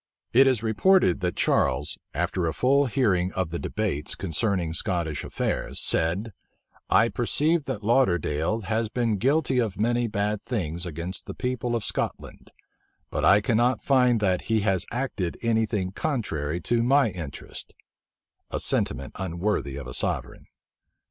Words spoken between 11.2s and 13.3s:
the people of Scotland; but